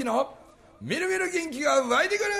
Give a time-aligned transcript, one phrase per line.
[0.00, 0.34] 之の
[0.80, 2.30] みるみる元気が湧いてくる。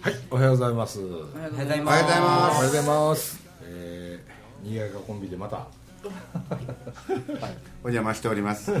[0.00, 1.00] はいおはようございます。
[1.00, 2.54] おはようございおはようごますざいます。
[2.54, 3.37] おはようございます。
[4.78, 5.66] やかコンビでまた。
[7.82, 8.72] お邪魔しております。
[8.72, 8.80] チャ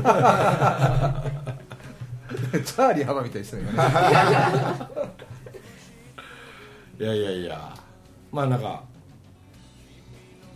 [2.88, 3.62] ーリー浜みたいですね。
[7.00, 7.74] いやいやいや、
[8.32, 8.82] まあなんか。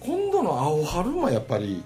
[0.01, 1.85] 今度の青春もやっぱり。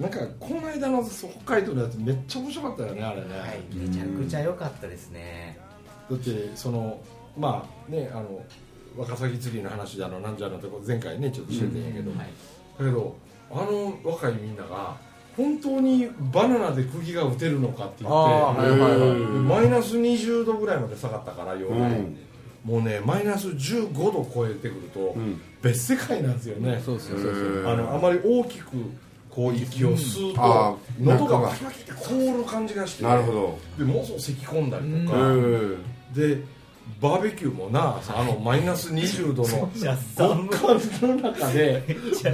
[0.00, 5.58] なんかこの間の北海道のやつめっちゃ面白かったよねあれね、はい、めちゃくちゃ良かったですね。
[6.10, 7.02] だってその
[7.36, 8.42] まあねあの
[8.96, 12.18] ワカサギ釣りの話だのなんじゃのとこ前回ねちょっとしててんやけど、はい。
[12.18, 13.16] だけど
[13.50, 14.96] あの若いみんなが
[15.36, 19.18] 本当にバナナで釘が打てるのかって言って、はいはいはい。
[19.20, 22.18] マイナス20度ぐらいまで下がったから夜、うん。
[22.64, 25.40] もうねマイナス15度超えてくると、ん。
[25.62, 26.80] 別世界なんですよね。
[26.84, 27.66] そうそう。
[27.66, 28.66] あのあまり大きく
[29.30, 33.58] こう息を吸うと、ああ喉がキバキって凍る感じがしてなるほど。
[33.78, 35.76] でもうそう咳込んだりとうか、ん。
[36.12, 36.42] で
[37.00, 39.70] バーベキューもなあのマイナス20度の極
[40.16, 40.48] 寒
[41.16, 41.82] の中で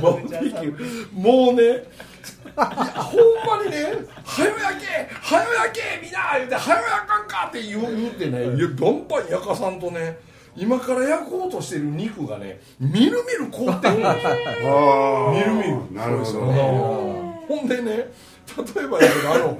[0.00, 3.84] バーベキューもうねいやほんまにね
[4.24, 10.18] 「はよ焼けはよ焼けみんな!」言うて「はよ焼かんか!」って言う言うてねいやバンバン焼かさんとね
[10.56, 14.10] 今から焼こうとしてる肉がねみるみる凍ってるんですよ
[14.72, 15.32] ああ。
[15.32, 16.40] みるみるなるほど。
[17.46, 18.98] ほんでね例えば
[19.34, 19.58] あの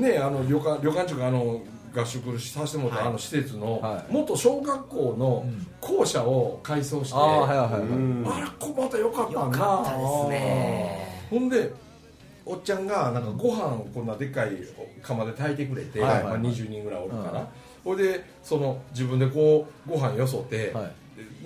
[0.00, 1.60] ねあの旅館旅館っていうかあの
[1.94, 4.12] 合宿させてもらった、あの施設の、はい。
[4.12, 5.46] 元小学校の
[5.80, 7.80] 校舎を改装して、ああはいはいはい。
[7.82, 8.24] うん。
[8.26, 11.26] あれこまた良かった良なかったですね。
[11.30, 11.72] ほんで
[12.44, 14.52] おっちゃんがなんかご飯をこんなでっかい
[15.02, 17.46] 釜で炊いてくれて、はいはいまあ、20人ぐらいおるから、うん。
[17.84, 20.90] ほいでその自分でこうご飯よそって、は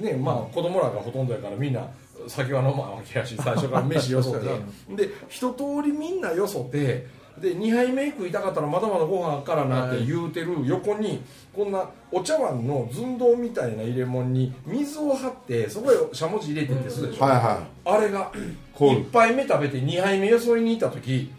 [0.01, 1.87] ねまあ子供らがほとんどやからみんな
[2.29, 4.49] 酒は飲まんわけやし最初から飯よそって。
[4.95, 7.07] で一通りみんなよそって
[7.39, 11.23] で2杯目食いたかったらまだまだご飯あっからなって言うてる横に
[11.55, 18.31] こんなお茶碗の寸胴みたいな入れ物に水を張ってそこへしゃもじ入れてってするでしょ、はいはあれが
[18.75, 21.33] 凍る1杯目食べて2杯目よそいに行った時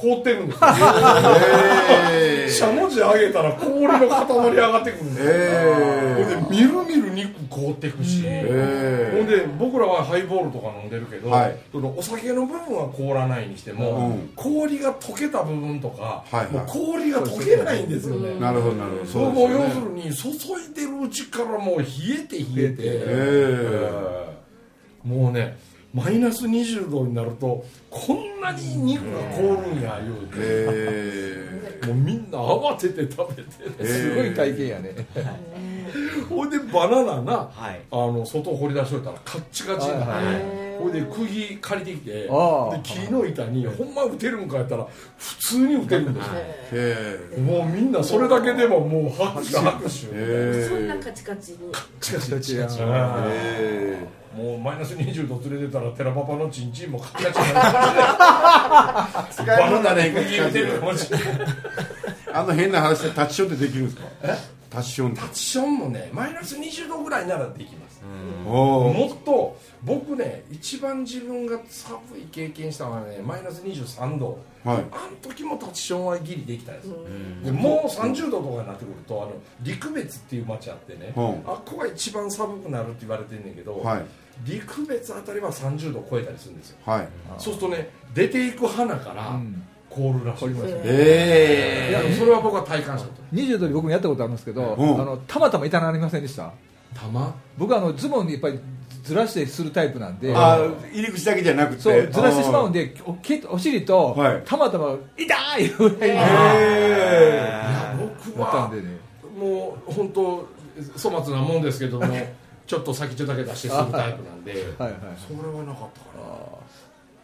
[0.00, 0.68] 凍ってるんですよ。
[0.68, 0.72] い。
[2.12, 11.56] えしゃもじ上げたら氷の塊上がってくるんですよ、えほんでみるみる肉凍ってくし、えほんで僕らはハイボールとか飲んでるけど、はい。
[11.70, 14.32] そのお酒の部分は凍らないにしても、うん。
[14.34, 16.52] 氷が溶けた部分とか、はいはい。
[16.52, 19.06] もう氷が溶けないんですよね、なるほどなるほど。
[19.06, 19.84] そうもう要すね。
[19.84, 21.86] るに注いでるうちからもう冷
[22.18, 24.30] えて冷えて、え
[25.04, 25.58] もうね
[25.92, 33.48] マイナス20度になるとこんなに肉が凍るんや言うて、えもうみんな慌てて食べて、
[33.80, 34.94] えすごい体験やね。
[36.28, 37.80] ほいでバナナな、はい。
[37.90, 40.32] あの外掘り出しといたらカッチカチになって、は
[40.66, 42.30] いほいで釘借りてきてで
[42.82, 44.86] 木の板にほんま打てるんかやったら
[45.18, 46.32] 普通に打てるんですよ、
[46.72, 51.58] えもうみんなそれだけでももう拍手拍手、えそんなカチカチに。
[52.00, 53.98] チカチカチカチえ
[54.36, 57.62] もうマイナス20度連れてたら寺パパのチンチンもカチカチにな
[59.22, 61.28] って使バナナで釘打てるかもしれない
[62.32, 64.02] あの変な話でタッチションってできるんですか
[64.70, 68.00] タッチションタッチションもねマイナス20度ぐらいならできます。
[68.44, 74.76] もっと僕ね一番自分が寒い経験したのはねマイナス23度、はい。
[74.76, 74.84] あの
[75.20, 76.88] 時もタッチションはギリできたです、
[77.44, 79.32] でもう30度とかになってくるとあの
[79.62, 81.20] 陸別っていう町あってね、う。
[81.20, 84.04] んあっこが一番寒くなるって言われてんねんけど、はい。
[84.44, 86.78] 陸別あたりは30度超えたりするんですよ。
[86.86, 87.08] はい。
[87.38, 93.36] そうするとね出ていく花からん凍るらしいです、いえやそれは僕は体感したこと。
[93.36, 95.00] 20度で僕もやったことあるんですけど、うん。
[95.00, 96.52] あのたまたま痛なりませんでした？
[96.94, 97.34] 玉？
[97.58, 98.58] 僕はあのズボンにいっぱい
[99.02, 100.32] ずらしてするタイプなんで。
[100.34, 100.58] あ
[100.92, 101.82] 入り口だけじゃなくて。
[101.82, 104.42] そうずらしてしまうんでおけお尻と、はい。
[104.44, 107.30] たまたま痛いぐらいになえ
[107.96, 108.98] いや僕はったんでね。
[109.38, 110.48] もう本当
[110.98, 112.06] 粗末なもんですけども
[112.66, 115.00] ちょっと先っちょだけ出してするタイプなんで はいはい。
[115.16, 116.22] それはなかったかな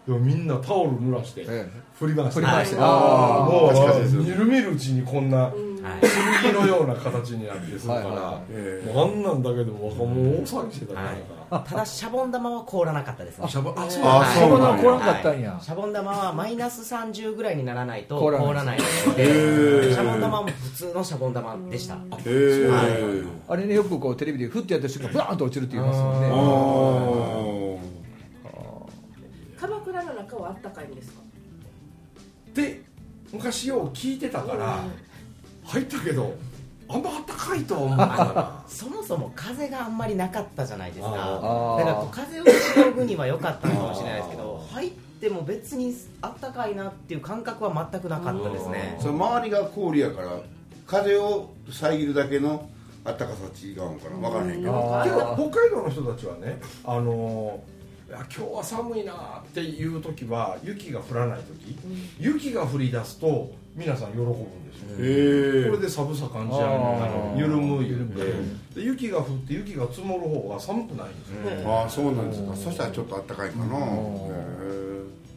[0.06, 1.68] みんなタオル濡らしてえ
[1.98, 2.40] 振り回して。
[2.40, 2.90] 振り回して、はいあ
[3.50, 5.52] もうみるみるうちにこんなはい。
[6.42, 8.44] 剣のような形になってするからはい。
[8.96, 11.64] あんなんだけでも若者大騒ぎしてたからはい。
[11.68, 13.48] ただシャボン玉は凍らなかったですね。
[13.48, 14.82] シャバあそうああそうなんや。
[14.82, 18.46] こらんかったんや、シャボン玉はマイナス30ぐらいにならないと凍らない。
[18.46, 21.96] 凍らないのでシャボン玉も普通のシャボン玉でした。
[22.26, 22.70] え
[23.48, 26.28] あれねよくこうテレビでフッてやった瞬間ブラーンと落ちるって言いますよね
[33.36, 34.82] 昔よう聞いてたから
[35.64, 36.34] 入ったけど
[36.88, 41.10] あんまあったかいとは思ったかそもそも風があんまりなかったじゃないですか。
[41.10, 41.20] だか
[41.84, 48.98] らこう風をしのぐには良かったのかもしれないですけど入っても別にあったかいなっていう感覚は全くなかったですね。
[49.00, 50.38] その周りが氷やから
[50.86, 52.68] 風を遮るだけの
[53.04, 54.16] あったかさ違うのかな。
[54.16, 57.75] 分からへんけど北海道の人たちはねあのー
[58.08, 61.76] 今日は寒いなっていう時は雪が降らない時、
[62.18, 65.70] 雪が降り出すと皆さん喜ぶんですよ、へえ。
[65.70, 66.74] これで寒さ感じやあー
[67.04, 72.54] あの緩む言うて緩で雪が降って雪が積もる方が寒くないんですよ、ああそうなんですか。
[72.54, 73.76] そしたらちょっとあったかいかな。
[73.76, 74.55] へ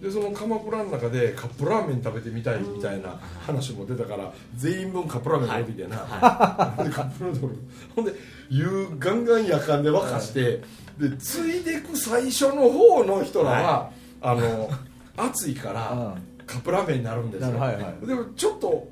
[0.01, 5.97] でその鎌倉の中でカップラーメン食べてみたいみたいな話も出たから全員分カップラーメン食べてな、
[6.83, 7.55] でカップヌードル
[7.95, 8.13] ほんで
[8.49, 10.61] 湯ガンガン夜間で沸かして
[10.97, 13.91] でついでく最初の方の人らは、
[14.21, 14.69] あの
[15.17, 16.15] 暑いから
[16.45, 18.07] カップラーメンになるんですよ、はいはい。
[18.07, 18.87] でもちょっと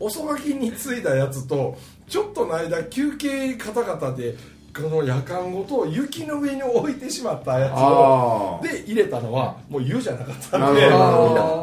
[0.00, 1.76] 遅がきについたやつと
[2.08, 4.38] ちょっとの間休憩方々でこ
[4.82, 10.98] の夜間ごと雪の上に置いてしまったやつをで入れたのはもう湯じゃなかったんでみんな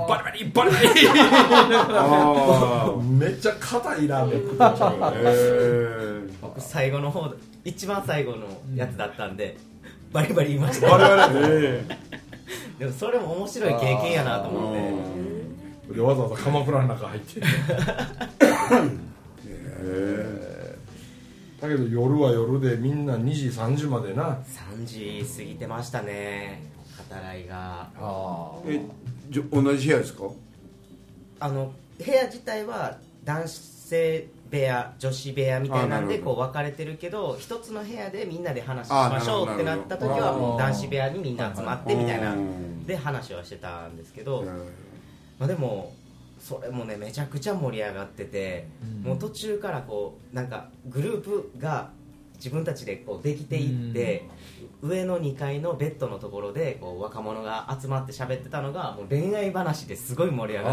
[0.08, 1.08] バリバリバリバリ。
[1.92, 4.90] あめっちゃ硬いラーメン食ってました
[6.42, 7.34] 僕最後の方
[7.64, 8.46] 一番最後の
[8.76, 9.58] やつだったんで
[10.12, 10.88] バリバリ言いました。
[10.92, 11.86] 我々ね。
[12.80, 15.96] でもそれも面白い経験やなと思って。
[15.96, 17.42] でわざわざ鎌倉の中入って
[21.62, 24.38] だけど夜は夜でみんな2時3時までな。
[24.76, 26.62] 3時過ぎてましたね
[27.10, 27.90] 働いが。
[27.98, 28.82] あえ
[29.30, 30.24] じょ同じ部屋ですか？
[31.40, 31.74] あの
[32.04, 44.44] 部屋自体は男性部屋女子部屋みたいなんでこう分かれてるけど一つの部屋でみんなで話しましょうってなった時はもう男子部屋にみんな集まってみたいなうんで話はしてたんですけど、
[45.40, 45.94] まあ、でも
[46.46, 48.68] それもねめちゃくちゃ盛り上がってて、
[49.04, 49.10] うん。
[49.10, 51.90] もう途中からこうなんかグループが
[52.36, 54.30] 自分たちでこうできていって、
[54.84, 60.72] 上の2階のベッドのところでこう若者が集まって喋ってたのがもう恋愛話ですごい盛り上あ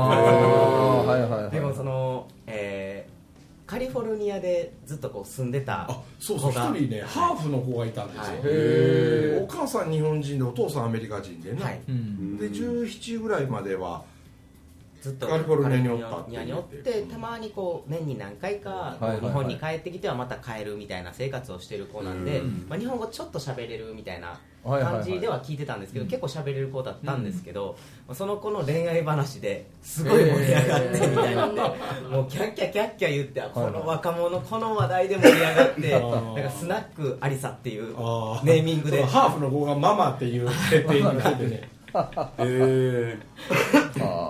[1.07, 3.23] がってでもその、えー
[3.65, 8.41] カリフォルニアでずっとこう住んでたあそうそう一子が人ねハーフの子がいたんですよ、はい。
[8.45, 11.81] へお母さん日本人でお父さんアメリカ人でね、はい。
[11.89, 12.37] うん。
[12.37, 14.05] で17ぐらいまでは
[15.02, 22.66] ずっとカリフォルニアにおったっておってたまにこう年に何回か日本に帰ってきてはまた帰るみたいな生活をしてる子なんで、うん。
[22.69, 27.76] まあ、日本語ちょっと喋れるみたいな感じでは聞いてたんですけど、結構喋れる子だったんですけど、
[28.06, 31.60] まあその子の恋愛話ですごい盛り上がってみたいなんで、
[32.08, 39.02] もうキャッキャキャッキャ言ってあこの若者この話題で盛り上がってーなんかスナックアリサっていうあネーミングで。
[39.02, 41.69] ハーフの子がママっていう設定になってね
[42.39, 43.19] え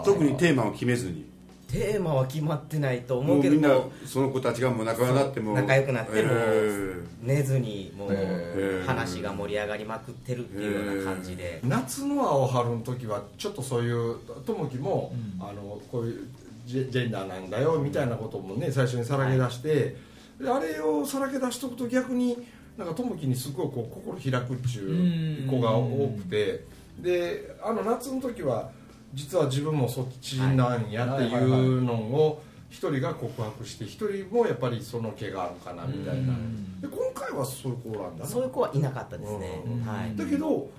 [0.05, 1.32] 特にテーマを決めずに。
[1.73, 15.43] テーマは決まってないと思うけもうみんなどもその子たちがもう仲良くなっても仲良くなってもえ寝ずにもう話が盛り上がりまくってるっていうような感じで、夏の青春の時はちょっとそういう友樹も、うん。
[15.43, 16.29] あのこういう
[16.67, 19.96] ジェジェンダーなんだよみたいなこともね最初にさらけ出して、
[20.41, 22.36] であれをさらけ出しとくと逆に
[22.77, 26.65] なんか友樹にすごいこう心開くっちゅう子が多くて
[26.99, 28.70] であの夏の時は
[29.15, 36.20] 実は自分もそっちなんやっていうのを一人が告白して一人もやっぱりその気があるかなみたいな。
[36.20, 36.81] うん。
[36.81, 38.31] で今回はそういう子なんだな。
[38.31, 39.82] そういう子はいなかったですね、うん。
[39.82, 40.17] はい。
[40.17, 40.70] だけど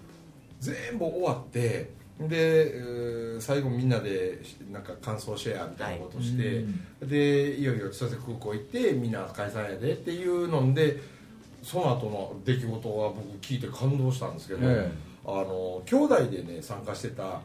[0.60, 4.40] 全部終わってで、えー最後みんなで
[4.72, 6.64] なんか感想シェアみたいなことして、
[7.02, 11.02] でいよいよ千歳空港行ってみんな解散やでっていうので
[11.64, 14.92] その後の出来事は僕聞いて感動したんですけど、え
[15.26, 17.42] あの兄弟でね参加してた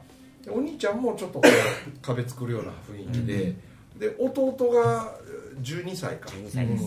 [0.51, 3.55] お兄ちゃんもちょっとこう 壁作るような雰囲気で、
[3.99, 5.19] で弟が
[5.63, 6.29] 12歳か。
[6.31, 6.85] 12歳です。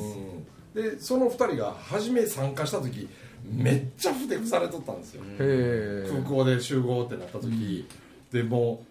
[0.75, 0.93] うん。
[0.93, 3.09] でその2人が初め参加した時
[3.43, 7.87] めっちゃふてくされとったんですよ、へえ空港で集合ってなった時、
[8.31, 8.83] でも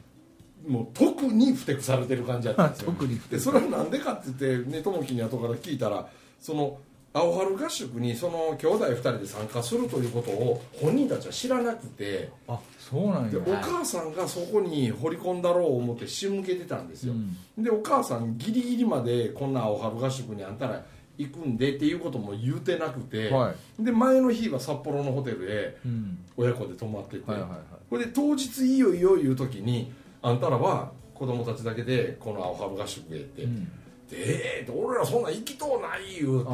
[0.68, 2.92] うもう特にふてくされてる感じだったんですよ。
[2.92, 6.78] 特にでそれはなんでかって言ってね友樹に後から聞いたらその
[7.12, 13.30] 青春合宿にその兄弟2人で参加するということを本人たちは知らなくてあそうなんや。
[13.30, 17.62] でお母さんがそこに掘り込んだろう思って仕向けてたんですよ、うん。
[17.64, 20.84] でお母さんギリギリまでこんな青春合宿にあんたら
[21.18, 26.18] 行くんでっていうことも言うてなくて、はで前の日は札幌のホテルへうん。
[26.36, 27.58] 親子で泊まってて、はいはいはい。
[27.90, 33.64] これで当日いいよいいよ言う時にあんたらは子供たちだけでこの青春合宿へって、うん。
[33.64, 33.70] で
[34.12, 36.52] えーって俺らそんなん行きとうない言うて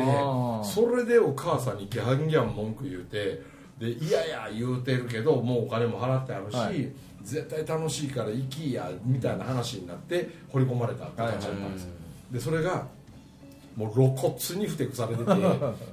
[0.64, 3.42] それでお母さんにギャンギャン文句言うて
[3.78, 6.90] でいやいや言うてるけどもうお金も払ってあるし、はい。
[7.26, 11.90] 絶対楽しいから行きやみたいな話になって掘り込まれた子たちだったんですよ、
[12.30, 12.86] でそれが
[13.76, 15.38] もう露骨にふてくされてて だ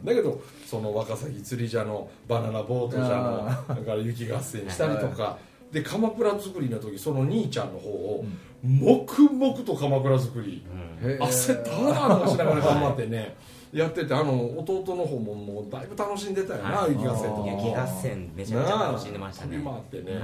[0.06, 5.38] けどその若崎釣り社のバナナボート社のだから雪合戦したりとか
[5.74, 8.24] で鎌倉作りの時その兄ちゃんの方を
[8.64, 10.64] 黙々と鎌倉作り。
[11.02, 11.24] へー。
[11.24, 13.36] 汗だらだらしながら頑張ってね
[13.74, 16.92] やっててあの弟の方ももうだいぶ楽しんでたよなはい。
[16.92, 17.52] 雪合戦とか。
[17.52, 19.58] 雪合戦めちゃめちゃ楽しんでましたね。
[19.58, 20.24] 飛び回ってね、はい。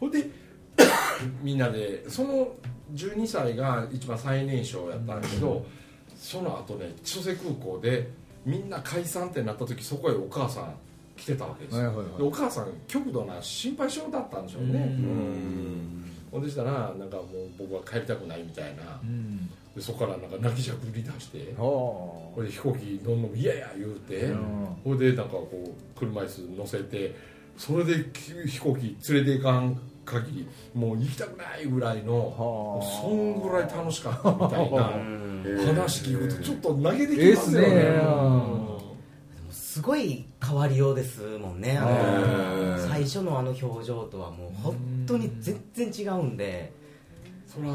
[0.00, 0.30] ほんで
[1.42, 2.48] みんなでその
[2.94, 5.64] 12歳が一番最年少やったんだけど、
[6.16, 8.08] その後ね千歳空港で
[8.46, 10.74] みんな解散ってなった時そこへお母さん
[11.16, 12.18] 来てたわけですよ、はいはいはい。
[12.18, 14.72] でお母さん極度な心配性だったんでしょうね。
[14.74, 16.12] うん。
[16.30, 17.26] ほんでしたらなんかもう
[17.58, 19.00] 僕は帰りたくないみたいな。
[19.02, 19.48] うん。
[19.74, 24.76] でそこからなんか泣きじゃくり出してはこれで飛行機どんどん嫌や言うて、うん。
[24.84, 27.14] ほいでなんかこう車椅子乗せて
[27.56, 28.10] それで
[28.46, 35.26] 飛行機連れていかん限りもう行きたくないぐらいのそんぐらい楽しかったみたいなうん。
[35.66, 37.68] 話聞くとちょっと投げてきますすよね。
[37.68, 38.75] ね
[39.76, 41.78] すごい変わりようですもんね。
[42.88, 44.74] 最初のあの表情とはもう本
[45.06, 46.72] 当に全然違うんで。
[47.46, 47.74] そら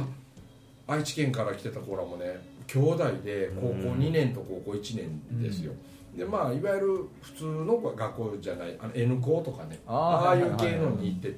[0.87, 5.73] 愛知県から来てた子らもね兄弟で高校2年と高校1年ですよ、
[6.17, 6.87] でまあいわゆる
[7.21, 11.35] 普通の学校じゃないあの N 校とかねあーああいう系のに行ってて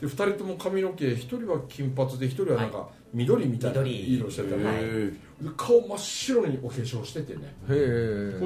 [0.00, 4.16] で2人とも髪の毛1人は金髪で1人はなんか緑みたいな緑。
[4.16, 4.76] 色してたね、はい。
[4.76, 5.12] で
[5.56, 7.54] 顔真っ白にお化粧しててね。
[7.66, 7.72] こ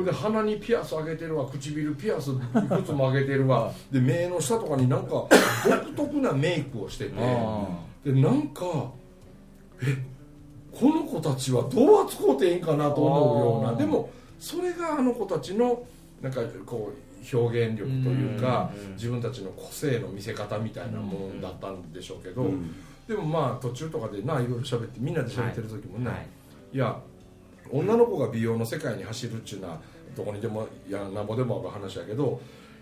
[0.00, 1.46] れで鼻にピアス上げてるわ。
[1.50, 2.34] 唇ピアスい
[2.68, 3.72] くつも上げてるわ。
[3.90, 5.26] で目の下とかになんか
[5.68, 7.12] 独特なメイクをしてて。
[7.18, 7.66] あ
[8.04, 8.92] でなんか
[9.82, 10.04] え
[10.70, 13.74] この子たちはどう扱うていいんかなと思うような。
[13.76, 15.82] でもそれがあの子たちの
[16.22, 22.74] なんかこう表現力というかうん自分たちの個性の見せ方みたいなものだったんでしょうけど、うん。
[23.08, 26.26] でもまあ途中とかでないろいろ喋ってみんなで喋ってる時もね、はい
[26.74, 27.00] いや
[27.70, 29.80] 女の子が美容の世界に走るっちゅうのは
[30.16, 32.40] どこにでもいやなんぼでもある話やけど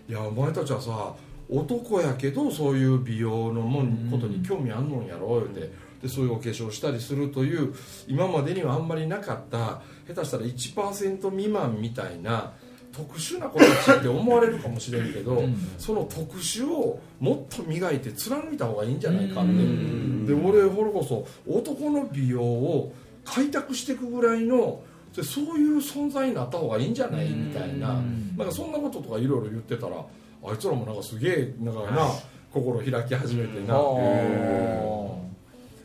[0.09, 1.13] いやお前たちはさ
[1.47, 5.71] 男やけどそういう美容のもんことに興味あんのんやろ言うて
[6.01, 7.73] でそういうお化粧したりするという
[8.07, 12.53] 今までにはあんまりなかった下手したら1%未満みたいな
[12.91, 15.55] 特殊な子たちって思われるかもしれんけど、うん。
[15.79, 19.51] その特殊をもっと磨いて貫いた方がいいんじゃないかって。
[19.51, 20.25] うん。
[20.27, 22.93] で俺ほらこそ男の美容を
[23.25, 24.81] 開拓していくぐらいの
[25.15, 27.29] でそういう存在になった方がいいんじゃない？
[27.29, 27.91] みたいな。
[27.91, 29.95] うんなんかそんなこととかいろいろ言ってたら
[30.43, 32.09] あいつらもなんかすげえなんかな
[32.51, 33.75] 心開き始めてな。
[33.75, 35.17] は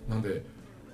[0.09, 0.43] なんで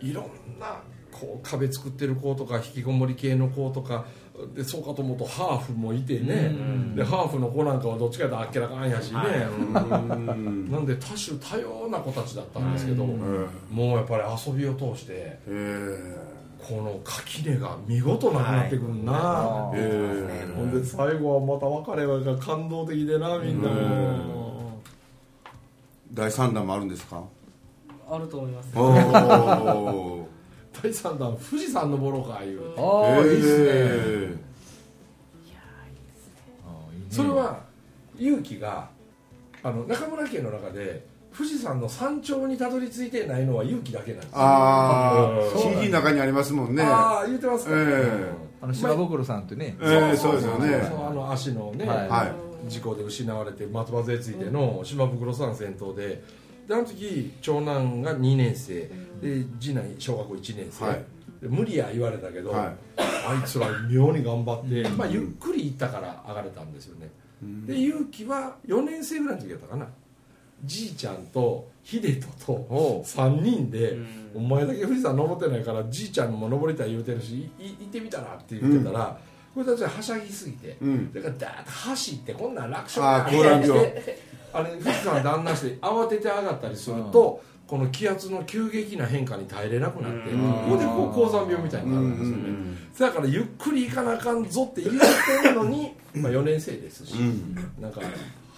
[0.01, 0.25] いろん
[0.59, 0.83] な
[1.13, 4.05] こう壁作ってる子とか引きこもり系の子とか
[4.53, 6.53] でそうかと思うとハーフもいてね。
[6.53, 6.97] うん。
[6.97, 9.29] でハーフの子なんかはどっちかというとあっけらかんやしね、はい。
[9.43, 10.73] うん。
[10.73, 13.49] なんで多種多様な子たちだったんですけど、うん。
[13.71, 16.34] もうやっぱり遊びを通してへえ
[16.66, 19.78] この垣根が見事なくなってくるな、はい。
[19.78, 24.80] えほんで最後はまた別れが感動的でなみんなも。
[26.12, 27.23] 第三弾もあるんですか？
[28.09, 28.71] あると思います。
[30.83, 32.61] 第3弾富士山登ろうかいう。
[32.78, 33.64] ああいいっすね。
[33.68, 34.35] へ
[36.66, 37.06] あーいいね。
[37.11, 37.61] それは
[38.18, 38.88] 勇気が
[39.62, 41.06] あの中村家の中で
[41.37, 44.38] 富士山の山頂にたどり着いてないのは勇気だけなんですよ。
[44.38, 46.83] ああうん CD の中にありますもんね。
[46.83, 49.76] ああ言ってますか、えあの島袋さんってね。
[49.83, 50.76] ええそうですよね。
[50.76, 52.09] あの足のね、はい。
[52.09, 52.71] はい。
[52.71, 56.23] 事故で失われて松葉杖ついての島袋さん先頭で
[56.67, 58.88] であの時長男が2年生
[59.21, 61.05] で次男小学校1年生、はい。
[61.43, 62.76] で無理や言われたけど、はい。
[62.97, 67.11] あいつら妙に頑張って、まあ、ゆっくり行ったから上がれたんですよね、
[67.67, 69.88] で勇気は4年生ぐらいの時やったかな
[70.64, 73.09] じいちゃんと秀人とおう。
[73.09, 74.06] 3人でうん。
[74.37, 79.18] お前だけ富士山登ってないからじいちゃんも登りたい言うてるし行ってみたらって言ってたら、
[79.54, 81.12] これたちははしゃぎすぎて、うん。
[81.12, 84.18] だからダーッと走ってこんなん楽勝あー高山病して
[84.52, 90.52] あれ富士山旦那して慌てて上がったりすると、この気圧の急激な変化に耐えれなくなって、うん。
[90.52, 92.78] ここでこう高山病みたいになるんですよね、うん。
[92.99, 94.94] だからゆっくり行かなあかんぞって言っ
[95.42, 97.54] てるのにまあ4年生ですし、うん。
[97.80, 98.00] なんか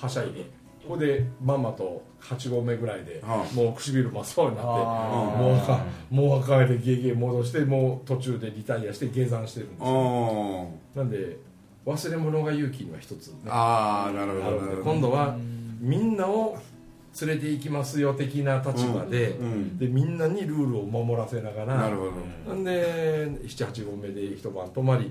[0.01, 0.45] はしゃいで
[0.87, 10.71] ここでママと8合目ぐらいで、はもう唇真っ青になってもう赤もう赤いでゲーゲー戻してもう途中でリタイアして下山してるんですよ。
[10.95, 11.39] なんで
[11.85, 13.35] 忘れ物が勇気には一つね。
[13.49, 14.83] ああなるほどなるほど。
[14.93, 15.37] 今度は
[15.81, 16.57] みんなを
[17.21, 19.47] 連れて行きますよ的な立場で,、うん。
[19.47, 19.79] うん。
[19.79, 22.13] でみんなにルールを守らせながらなるほど。
[22.49, 25.11] なんで78合目で一晩泊まり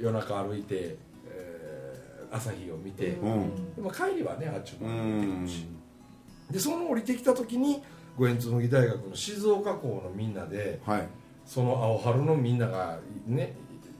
[0.00, 1.11] 夜中歩いて、えー
[2.32, 3.74] 朝日を見て、うん。
[3.74, 5.46] でも帰りはねあっちもうん。
[6.50, 7.82] でその降りてきた時に
[8.16, 11.08] 五円紬大学の静岡校のみんなではい。
[11.44, 13.54] その青春のみんながね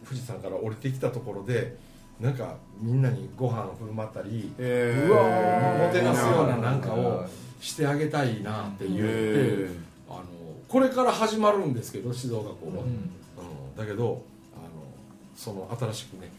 [0.04, 1.76] 富士山から降りてきたところで
[2.20, 7.00] なんかみんなにご飯振る舞ったりえうわもてなすようななんかはい。
[7.00, 7.26] を
[7.60, 9.70] してあげたいなって言って、え
[10.08, 10.24] あの
[10.68, 12.78] これから始まるんですけど静岡校は、うん。
[12.78, 13.76] うん。
[13.76, 14.24] だけど
[14.54, 14.68] あの
[15.36, 16.30] その新しくね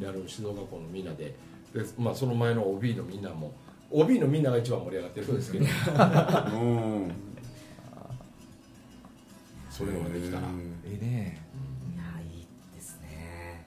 [0.00, 1.34] やる静岡校のみんなで
[1.74, 3.52] で、まあ、その前の OB のみんなも
[3.90, 5.64] OB のみんなが一番盛り上がってるんですけど。
[5.64, 7.12] うん。
[9.70, 11.40] そういうのができたら、いいね
[11.94, 13.66] いやいいですね。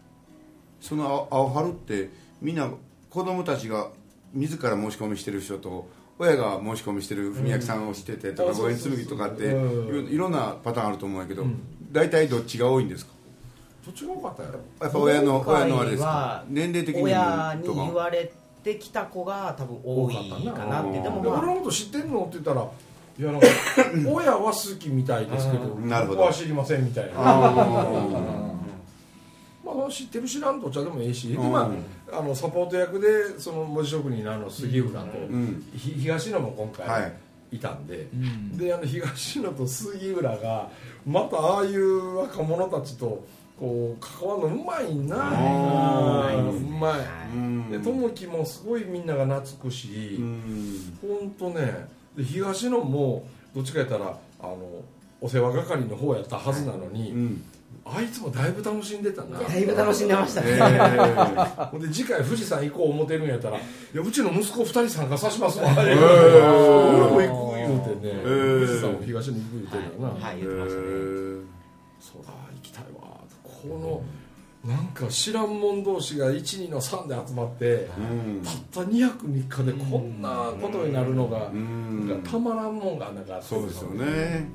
[0.79, 2.09] その青春って
[2.41, 2.69] みんな
[3.09, 3.89] 子供たちが
[4.33, 8.57] 自ら申し込みしてる人と親が申し込みしてる文明さんをしててとかうん。
[8.57, 10.07] 五円紬とかってうん。
[10.07, 11.59] いろんなパターンあると思うんやけどうん。
[11.91, 13.13] 大体どっちが多いんですか？
[13.85, 14.59] どっちが多かったやろ？
[14.81, 16.09] やっぱ親の親のあれですか？
[16.09, 18.31] は年齢的に親に言われ
[18.63, 20.15] てきた子が多分多い
[20.53, 22.21] かなってでも俺のこと知ってんの？
[22.21, 22.67] って言ったら
[23.17, 23.47] いやなんか
[24.11, 26.17] 親は好きみたいですけどうんなるほど。
[26.19, 27.11] 僕は知りませんみたいな。
[27.15, 28.51] あ
[29.65, 31.51] まあ、知ってる知らんとお茶でもいいし、でうん。
[31.51, 31.71] ま
[32.11, 35.07] あ、あのサポート役でその文字職人のあの杉浦と、
[35.75, 37.09] 東野も今は回
[37.51, 37.57] い。
[37.57, 38.57] いたんで、ん。
[38.57, 40.69] であの東野と杉浦が
[41.05, 43.23] またああいう若者たちと
[43.59, 45.15] こう関わるのうまいな。
[46.51, 50.97] うまいで友樹もすごいみんなが懐くし、うん。
[51.01, 54.57] 本当ねで東野もどっちかやったらあの
[55.21, 57.43] お世話係の方やったはずなのに、うん。
[57.85, 59.39] あいつもだいぶ楽しんでたな。
[59.39, 63.61] だいぶ楽しんでましたね、えー ほんで次回富士山行こう思ってるんやったら「い
[63.93, 71.54] やうちの息子2人参加さしますわ」俺ーも行く言うてね、ー富士山も東に行く言うてるよな、はい言ってましたね
[72.13, 73.17] そうだ行きたいわ。
[73.43, 74.03] こ
[74.63, 78.41] のなんか知らん者同士が12の3で集まって、うん。
[78.43, 82.07] たった2泊3日でこんなことになるのが、うん。
[82.07, 84.47] なんかたまらんもんがなんかそうですよね。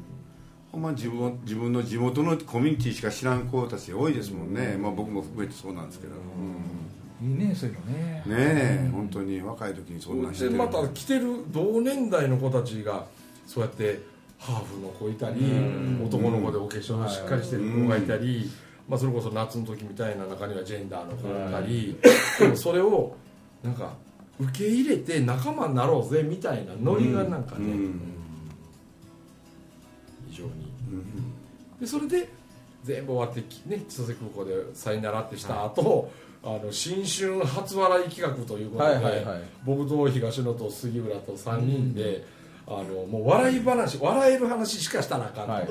[0.73, 6.15] ほんま自分自分の地元のコミュニティしか知らん子たち多いですもんね、まあ、僕も含めてそうなんですけど、
[7.21, 7.33] うん。
[7.33, 8.23] いいねそういうのね。
[8.27, 10.53] ねえ本当に若い時にそんなんしてる。
[10.53, 13.07] でまた来てる同年代の子たちが
[13.47, 14.01] そうやって
[14.41, 15.41] ハーフの子いたり
[16.03, 18.51] 男の子でお化粧のしっかりしてる子がいたり、
[18.89, 21.97] まあ、それこそ夏の時みたいな中にはジェンダーの子がいたり、
[22.39, 23.15] でもそれを
[23.63, 23.93] なんか
[24.41, 28.01] 受け入れて仲間になろうぜみたいなノリがなんかね、うん。
[30.31, 30.51] 非常に。
[30.91, 31.79] うん。
[31.79, 32.29] でそれで
[32.83, 36.11] 全部終わってきね千歳空港でさよならってした後、
[36.43, 39.43] あの新春初笑い企画ということで、はいはいはい。
[39.65, 42.25] 僕と東野と杉浦と3人で、
[42.73, 45.69] あのもう笑い話笑える話しかしたらあかんと、はい。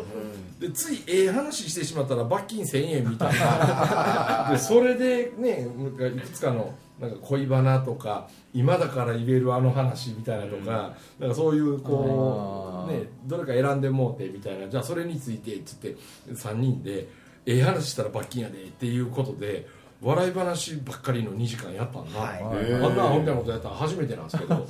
[0.60, 4.50] でついええ話してしまったら罰金1000円みたいな。
[4.52, 5.66] でそれでね
[6.18, 14.68] いくつかのなんか恋バナとか今だから言えるあの話みたいなとか,、なんかそういうこうねどれか選んでもうてみたいな。
[14.68, 15.96] じゃあそれについてっつって
[16.34, 17.08] 3人で
[17.46, 19.66] ええ話したら罰金やでっていうことで
[20.02, 22.44] 笑い話ばっかりの2時間やったんだ、はい。
[22.74, 24.66] あんなアホみたいなことやったら初めてなんですけど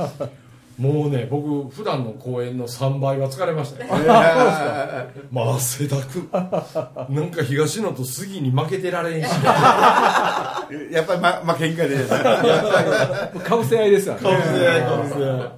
[0.79, 3.89] もうね僕普段の公演の3倍は疲れましたよ。
[5.29, 6.29] まあ汗だく。
[7.11, 9.27] なんか東野と杉に負けてられんし。
[10.89, 11.97] やっぱり、ま、負けんかで
[13.43, 14.21] かぶせ合いですよね。
[14.21, 15.51] かぶせ合いかぶせ合い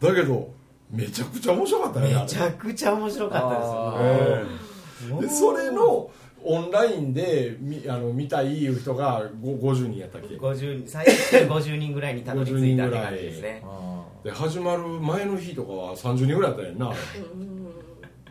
[0.00, 0.48] だけど
[0.90, 3.94] めちゃくちゃ面白かったねめちゃくちゃ面白かったですよ。
[4.00, 6.10] えもうえでそれの
[6.46, 13.62] オンラインでみあの見たいいう人がご50人やったっけ？50人最初に50人ぐらいにたどり着いたって感じですね。
[13.66, 16.92] あで始まる前の日とかは30人ぐらいだったやんな。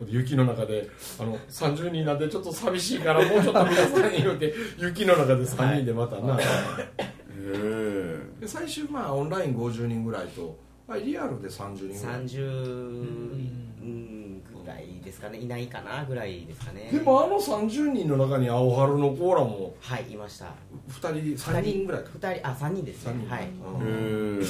[0.07, 0.87] 雪の中で。
[1.19, 12.21] あの30人なんでちょっと寂しいからもうちょっと皆さん言うて雪の中で3人でまたな、えで最終まあオンライン50人ぐらいと、まあ、リアルで30人ぐらい。
[12.25, 14.22] 30
[14.63, 16.89] ぐらいですかねいないかなぐらいですかね。
[16.91, 20.45] でもあの30人の中に青春のコーラもはいいました。
[20.89, 22.09] 2人3人ぐらいか。
[22.19, 23.13] 2人あ三人ですね。
[23.13, 23.29] 三人。
[23.29, 23.47] はい。
[23.47, 24.41] うん。
[24.41, 24.45] え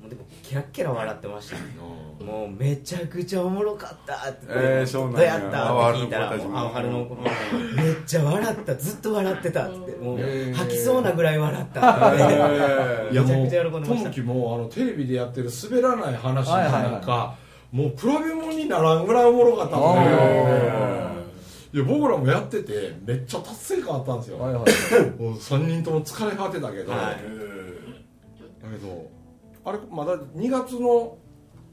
[0.00, 1.56] もうでもキラッキラ笑ってました。
[1.56, 5.90] うもうめちゃくちゃおもろかったって、えーそうなんどうややった？
[5.90, 7.22] って聞いたら青春の子たちももう青春の子も
[7.76, 8.76] めっちゃ笑った。
[8.76, 9.92] ずっと笑ってたって。
[9.96, 10.18] もう
[10.54, 12.22] 吐きそうなぐらい笑ったって、
[13.10, 13.94] えいやめちゃもくちゃ喜んでました。
[13.94, 17.34] う友樹もあのテレビでやってる滑らない話なんか、
[17.72, 21.08] もう比べ物にならんぐらいおもろかったもんねえ
[21.74, 24.62] いや僕らもやっててめっちゃ達成感あったんですよ、ーはいはい。
[25.20, 26.98] もう3人とも疲れ果てたけど、はい。
[28.62, 29.10] だけど
[29.64, 31.18] あれまだ2月の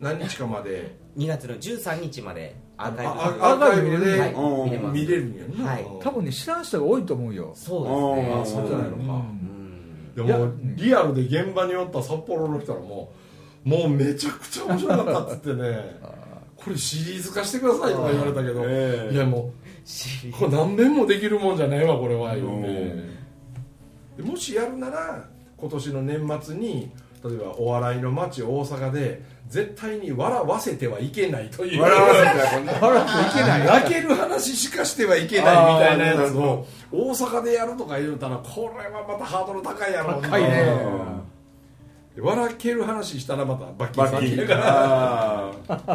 [0.02, 0.98] 何日かまで。
[1.18, 4.34] 2月の13日までアーカイブあアーカイブではい。
[4.34, 4.66] うん。
[4.66, 5.00] 見れます。
[5.00, 5.86] 見れるんやんな、はい。
[6.02, 7.52] 多分ね知らん人が多いと思うよ。
[7.56, 8.42] そうですね。
[8.42, 10.14] あそうじゃないのか、うん。
[10.14, 13.14] でもリアルで現場におった札幌の人らも
[13.66, 16.00] もうめちゃくちゃ面白かったっつってね。
[16.56, 19.14] これシリーズ化してくださいとか言われたけど、ええ。
[19.14, 19.52] いやも
[19.84, 22.64] しうこれ何年もできるもんじゃないわこれは言ううん。
[22.64, 22.70] て
[24.18, 25.26] でもしやるなら
[25.58, 26.92] 今年の年末に
[27.24, 31.82] 例えばお笑いの街大阪で絶対に笑わせてはいけないという。
[31.82, 33.66] 笑わせてはいけない。
[33.82, 40.30] 泣ける話しかしてはいけないみたいなやつを大阪でやるとか言うたらこれはまたハードル高いやろうな。
[40.30, 40.66] 高いね
[42.22, 44.38] 笑ける話したらまたバキバッキー。
[44.38, 44.56] バキだか。
[44.56, 45.86] らあ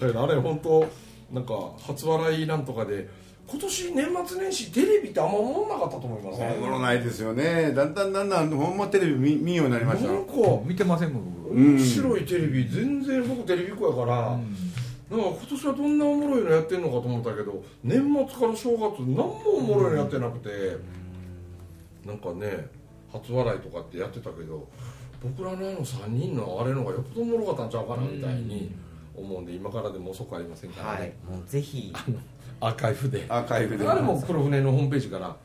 [0.00, 0.86] だけどあれ本当
[1.32, 1.54] なんか
[1.86, 3.08] 初笑いなんとかで
[3.46, 7.72] 今年年末年始テレビってあんま思わなかったと思いますーおもろないですよね。
[7.72, 10.10] だんだんだんだんほんまテレビ見見んようになりました。
[10.10, 10.32] なんか
[10.64, 11.76] 見てませんもん僕うん。
[11.76, 14.46] 面白いテレビ全然僕テレビっ子やから、なんか
[15.10, 20.48] 今年はどんなおもろいのやってんのかと思ったけど年末から正月何もおもろいのやってなくて、
[22.06, 22.68] なんかね
[23.14, 24.68] 初笑いとかってやってたけど
[25.22, 28.74] 僕らのあの3人のあれのがよっぽどおもろかったんちゃうかなみたいに
[29.16, 31.00] 思うんで今からでも遅くありませんからはい。
[31.02, 31.92] ね、もうぜひ。
[32.60, 33.26] アーカイブで。
[33.28, 33.86] アーカイブで。
[33.86, 35.36] あれも黒船のホームページから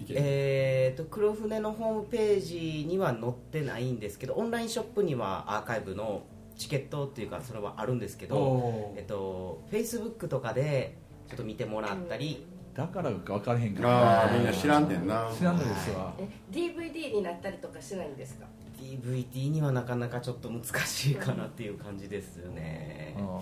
[0.00, 6.22] いける、えー、と黒船のホームページには載ってないんですけどオンラインショップにはアーカイブの
[6.56, 9.00] チケットっていうかそれはあるんですけど、おー。
[9.00, 10.96] えっと、Facebook とかで
[11.28, 14.22] ちょっと見てもらったり、だからか分からへんから。
[14.24, 15.30] ああみんな知らんねんな。
[15.36, 16.12] 知らんのですわ。
[16.18, 18.46] え DVD になったりとかしないんですか
[18.80, 23.14] ？DVD にはなかなかちょっと難しいかなっていう感じですよね。
[23.18, 23.40] あ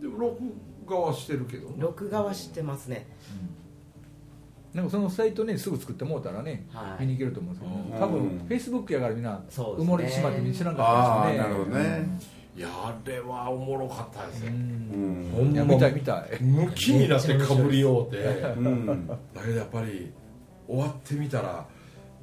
[0.00, 0.42] でも録
[0.86, 3.06] 画はしてるけどね録画はしてますね。
[4.74, 7.02] ーなんかそのサイトねすぐ作ってもうたらねはい。
[7.06, 7.90] 見に行けると思うんですけうん。
[7.90, 11.48] ど多分フェイスブックやからみんな埋もれてしまってみんな知らんかああったんですね。
[11.48, 12.20] なるほどね
[12.54, 15.28] いやあれはおもろかったですうよ、うん。
[15.28, 16.42] んほんま見たい見たい。
[16.42, 18.18] ムキになってかぶりようて。
[18.56, 19.06] うん。
[19.06, 20.12] だけどやっぱり
[20.68, 21.66] 終わってみたら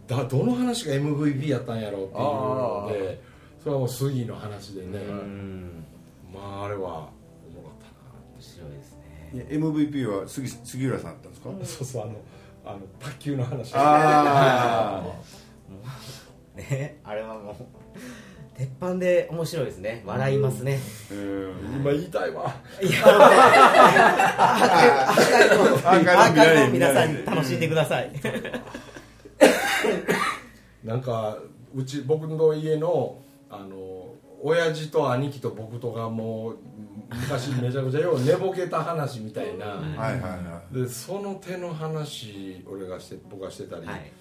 [0.08, 3.22] だどの話が MVP やったんやろうっていうので
[3.60, 5.86] それはもう杉の話でね、うん。
[6.34, 7.92] まああれはおもろかっ
[8.36, 11.50] 面白いですねいや MVP は杉杉浦さんだったんですか？
[11.50, 12.12] たな、そうそうあの
[12.66, 13.72] あの卓球の話。
[13.76, 15.04] あ
[16.56, 17.56] ねあれはもう
[18.60, 20.04] 鉄板で面白いですね。
[20.06, 21.54] 笑いますね、あうん。
[21.80, 22.54] 今言いたいわ。
[22.82, 23.00] いや。
[25.86, 28.12] アーカイ皆さんに楽しんでください。
[30.84, 31.38] なんか
[31.74, 36.58] うち僕の家のあの親父と兄貴と僕とがもう
[37.12, 44.12] 昔めちゃくちゃよう寝ぼけた話みたいな、はいはいはでその手の話俺がして僕がしてたり、はい。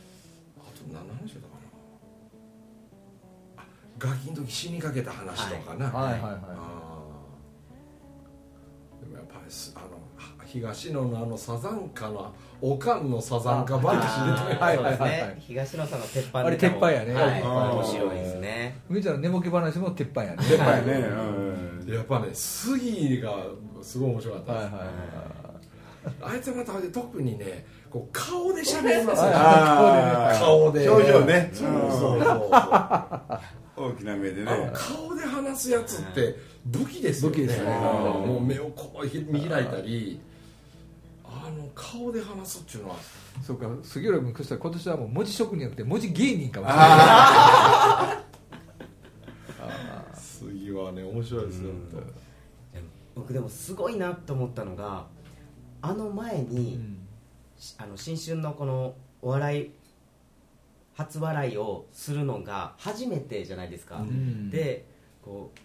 [0.61, 1.58] あと何の話だったかな。
[1.58, 1.58] あ
[3.99, 6.13] ガキの時死にかけた話とかな、はい。
[6.13, 9.05] はいはあー。
[9.05, 15.11] でもやっぱりすあのは東野のあのサザンカのおかんのサザンカ話出てあーそうですはいはいはい。
[15.11, 15.37] ね。
[15.41, 17.13] 東野さんの鉄板あれ鉄板やね。
[17.15, 18.81] 面白いですね。
[18.91, 20.47] い見たら寝ぼけ話も鉄板やね。
[20.47, 21.95] いやっぱりねうん。
[21.95, 23.35] やっぱね杉が
[23.83, 26.35] すごい面白かったです、はいはいはい。
[26.35, 30.89] あいつまた特にねこう顔で喋りますよ、あー顔で。
[30.89, 31.51] 表情ね。
[31.53, 33.41] そうそうそうそう
[33.79, 34.71] 大きな目でね。
[34.75, 36.37] 顔で話すやつって
[36.67, 37.37] 武器ですよね。
[37.37, 37.67] 武器ですね。
[37.67, 40.21] うんもう目をこうひ見開いたり
[41.25, 42.97] あの顔で話すっていうのは。
[43.43, 46.85] そうか杉浦君そしたら今年はもう文字職人じゃなくて文字芸人かもしれな
[50.15, 50.19] い。
[50.19, 51.71] 杉 はね面白いですよ。
[53.15, 55.07] 僕でもすごいなと思ったのが
[55.83, 56.99] あの前に、うん。
[57.59, 59.71] しあの新春のこのお笑い
[60.99, 64.51] 初笑いをするのが初めてじゃないですか、ん。
[64.51, 64.85] で
[65.23, 65.59] こう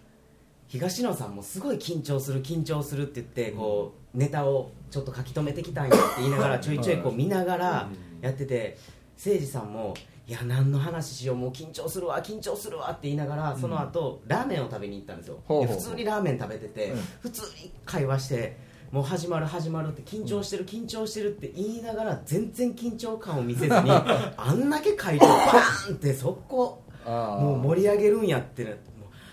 [0.68, 7.88] 東野さんもすごい緊張する緊張するって言ってこうネタをちょっと書き留めてきたんやって言いながらちょいちょいこう見ながら
[8.20, 8.78] やってて
[9.16, 9.94] 誠司さんも
[10.28, 15.40] 「いや何の話しようもう緊張するわ緊張するわ」って言いながらその後、ラーメンを食べに行ったんですよ。
[15.48, 16.98] 普通にラーメン食べてて、うん。
[17.22, 18.56] 普通に会話して
[18.94, 28.78] もう始まる始まるって緊張してる緊張してるって言いながら全然緊張感を見せずに あんだけ会場バーンって速攻もう盛り上げるんやってなもう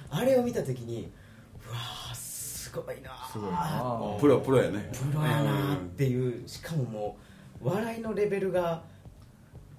[0.10, 1.12] あれを見た時に
[1.63, 4.89] うわーすごいなすごいなプロプロやね。
[4.93, 6.47] プロやなっていう。
[6.47, 7.17] しかもも
[7.63, 8.82] う笑いのレベルが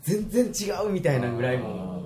[0.00, 2.04] 全然違うみたいなぐらいも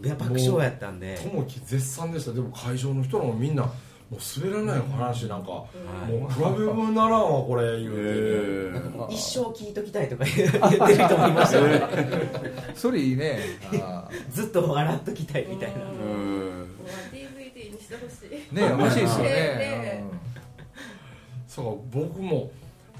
[0.00, 1.18] ういや爆笑やったんで。
[1.20, 2.32] 友樹絶賛でした。
[2.32, 3.68] でも会場の人らもみんな
[4.10, 5.68] もう滑らない話なんか、も
[6.28, 8.00] う比べ物ならんわこれ言うて、
[9.10, 11.82] え一生聞いときたいとか 言ってる人もいましたよね
[12.74, 13.38] それいいね。
[13.82, 15.76] あ ずっと笑っときたいみたいな。
[15.76, 16.68] うん。
[17.12, 18.48] DVD にしてほしい。
[18.50, 19.30] ーね欲しいですよね。
[19.30, 20.04] ねね
[21.46, 22.50] そう僕も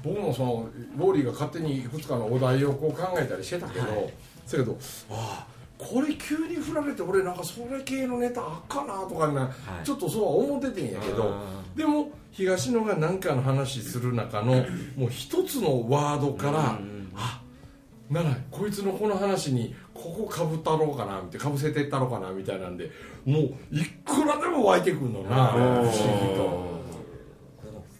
[0.03, 4.11] 僕もそのウォーリーが勝手にいくつかのお題をこう考えたりしてたけど、
[4.45, 4.77] そやけど
[5.09, 9.39] ああこれ急に振られて俺なんかそれ系のネタあっかなとかね、
[9.81, 9.85] い。
[9.85, 11.33] ちょっとそうは思っててんやけど
[11.73, 14.65] でも東野が何かの話する中の
[14.97, 16.79] もう一つのワードから
[17.15, 17.41] あ
[18.09, 22.91] ならこいつのこの話にここかぶったろうかなみたいなかぶせてったろうかなみたいなんで
[23.25, 26.69] もういくらでも湧いてくるのな不思議と。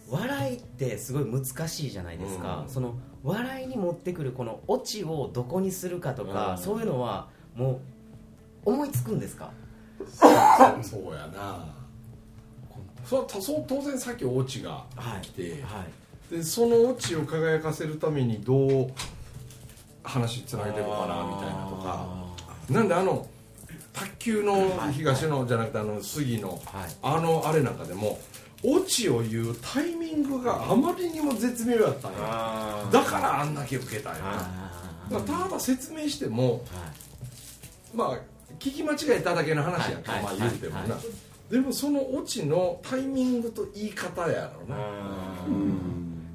[0.10, 6.58] 笑いってすごい難しいじゃないですか、その笑いに持ってくるこのオチをどこにするかとか、うん。
[6.58, 7.82] そういうのはも
[8.66, 9.52] う思いつくんですか？
[10.82, 11.66] そうやな。
[13.06, 14.86] それはたそう当然さっきオチが
[15.22, 15.86] 来て、は
[16.32, 16.36] い。
[16.36, 18.92] でそのオチを輝かせるためにどう
[20.04, 22.08] 話つなげていこうかなみたいなとか。
[22.70, 23.28] なんであの
[23.94, 26.62] 卓球の東野じゃなくてあの杉のはい。
[27.02, 28.20] あのあれなんかでも
[28.64, 36.64] オチを言うタイミングがあまりにも絶妙やったんやだからあんだけ受けたんやあだからただ説明しても
[37.94, 38.18] まあ
[38.60, 40.98] 聞き間違えただけの話やんか、はいまあ言うてもな、はいは
[41.50, 44.78] でもそのオチのタイミングと言い方やろな、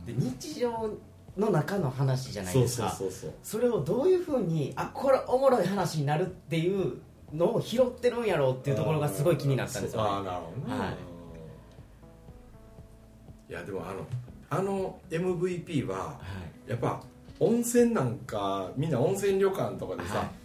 [0.05, 0.91] で日常
[1.37, 2.91] の中の話じゃないですか。
[2.91, 6.99] そうそうそれをどういうふうにあこれおもろい話になるっていう
[7.33, 10.97] のを拾ってるんやろうっていうところがすごい気になったんですよ、ね、ああなるほどね、はい。
[13.51, 14.07] いやでもあの
[14.51, 16.19] あの MVP はは
[16.67, 16.71] い。
[16.71, 17.01] やっぱ
[17.39, 20.44] 温泉なんかみんな温泉旅館とかでさ、はい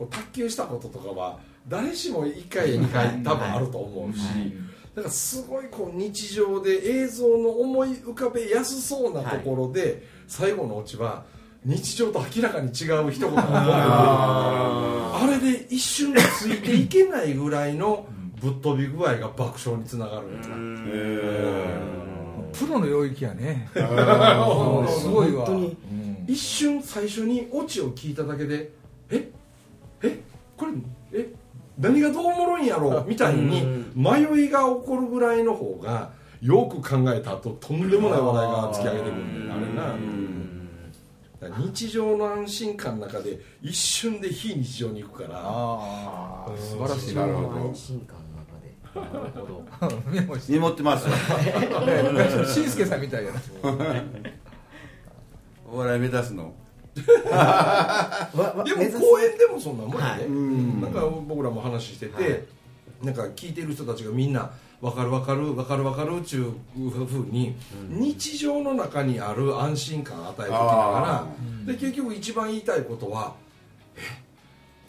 [0.00, 3.22] こう卓球したこととかは誰しも1回や2回。
[3.22, 4.20] 多分あると思うし、
[4.96, 11.26] だからすごいこう日常で映像の思い浮かべやすそうなところで、最後のオチは
[11.66, 13.42] 日常と明らかに違う一言が
[15.22, 18.06] あれで一瞬でついていけないぐらいの
[18.40, 20.40] ぶっ飛び具合が爆笑につながるん。
[20.40, 20.48] だ
[22.58, 23.68] プロの領域やね。
[23.74, 25.44] すすごいわ。
[25.44, 25.76] 本当に。
[25.92, 26.24] うん。
[26.26, 28.72] 一瞬最初にオチを聞いただけで
[29.10, 29.30] え？
[30.02, 30.18] え
[30.56, 30.72] これ
[31.12, 31.32] え
[31.78, 32.90] 何がどうおもろいんやろ？
[32.90, 36.10] うみたいに迷いが起こるぐらいの方が
[36.42, 39.66] よく考えた後とんでもない話題が突き上げてくるんだよね。
[39.80, 41.56] あれな。
[41.58, 45.40] 日常の安心感の中で一瞬で非日常に行くから。
[45.42, 47.14] ああ素晴らしい。
[47.14, 47.48] なるほど。
[47.68, 49.18] 安心感の中で。
[49.18, 50.10] なるほど。
[50.10, 50.58] メモして。
[50.58, 51.08] ってます。
[52.52, 52.68] しん。
[52.68, 53.40] すけさんみたいやな。
[55.72, 56.52] お笑い目指すの
[58.64, 60.20] でも公演でもそんなもんやはい。
[60.20, 62.46] で、なんか僕らも話してて、
[63.02, 67.54] なんか聞いてる人たちがみんな分かる分かる分かる分かるっちゅうふうに、
[67.88, 71.26] 日常の中にある安心感を与えてきなが
[71.66, 73.34] らで結局一番言いたいことは
[73.96, 74.30] え？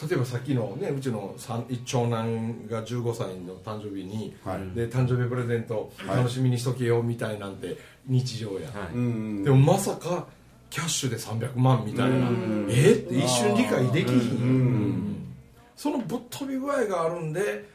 [0.08, 4.76] 例えばさっきのねうちの三長男が15歳の誕生日に、はい。
[4.76, 8.96] で誕生日プレゼント楽しみにしとけよみたいなんて日常や、はい。
[8.96, 9.44] うん。
[9.44, 10.26] でもまさか
[10.72, 12.28] キャッシュで300万みたいな。
[12.70, 15.36] えって一瞬理解できひん
[15.76, 17.70] そのぶっ飛び具合があるんで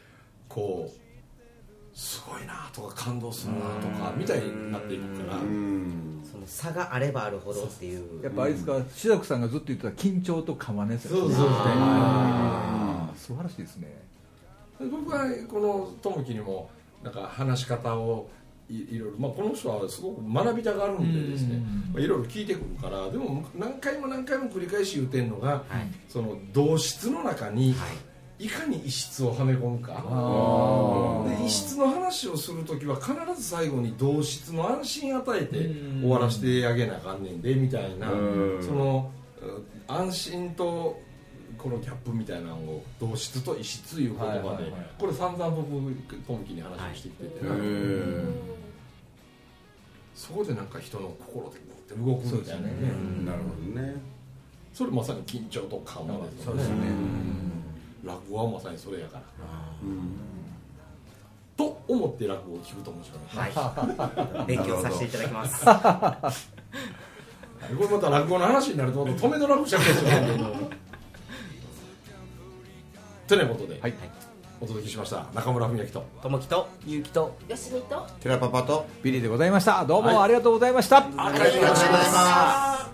[0.49, 5.37] こうすごいなとか感動するなとかみたいになっていくから。
[5.37, 6.03] うん。
[6.29, 8.23] その差があればあるほどっていう。
[8.23, 8.81] やっぱあれですか？
[8.93, 11.47] 志らくさんがずっと言ってた緊張と緩和ねそうそうそう。
[13.15, 13.87] 素晴らしいですね。
[14.79, 16.69] 僕はこの友樹にも
[17.03, 18.29] なんか話し方を
[18.69, 21.55] いいろいろ、まあ、この人はすごく学びたがるんでですね。
[21.55, 25.87] うんまあいろいろ聞いてくるからでも何回も何回も繰り返し言うてんのが、はい。
[26.09, 27.85] その同質の中には
[28.39, 28.45] い。
[28.45, 30.03] いかに異質をはめ込むか。
[30.07, 36.01] あで異質の話をする時は必ず最後に同質の安心与えてうん。
[36.01, 38.15] 終わらせてあげなあかんねんでみたいなう
[38.59, 38.59] ん。
[38.61, 40.99] そのうん安心と
[41.57, 44.71] このギャップみたいなのを同質と異質いう言葉で、はいはいはい。
[44.97, 45.67] これ散々僕
[46.25, 48.57] トムキに話をしてきてて、へー。
[50.15, 51.59] そこでなんか人の心で
[51.95, 52.73] 動くみたいなね。
[53.25, 53.95] なるほどね。
[54.73, 56.63] それまさに緊張と緩和ですよね。
[58.03, 59.23] 落語はまさにそれやから。
[61.55, 63.19] と思って落語を聞くと面白い。
[63.27, 64.45] はい。
[64.57, 65.65] 勉強させていただきます。
[67.75, 69.87] これまた落語の話になるとまた止めの落語しゃべん
[70.39, 70.86] で
[73.27, 73.93] ということで、はい。
[74.59, 79.85] お届けしました中村文明とともきとゆうきとよしみと寺パパとビリーでございました。
[79.85, 82.89] どうもありがとうございました、ありがとうございます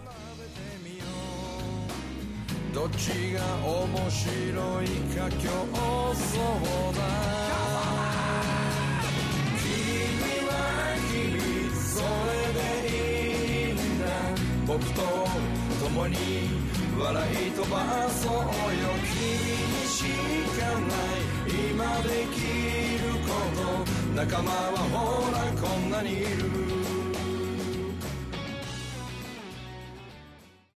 [2.73, 5.47] どっちが面白いか競
[6.11, 6.21] 争
[6.95, 7.01] だ。
[9.61, 9.69] 君
[10.49, 10.51] は
[11.13, 11.39] 君
[11.79, 14.03] それでいいんだ。
[14.67, 14.99] 僕と
[15.85, 16.15] 共に
[16.99, 18.43] 笑い飛ばそうよ
[19.03, 20.03] 君にし
[20.59, 21.23] かない
[21.71, 22.37] 今でき
[23.01, 26.72] ること仲間はほらこんなにいる